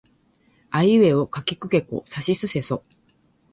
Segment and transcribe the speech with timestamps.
[0.71, 2.83] あいうえおかきくけこさしせそ